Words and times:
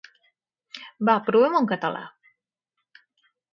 Va, 1.09 1.15
provem-ho 1.27 1.61
en 1.65 1.69
català! 1.73 2.03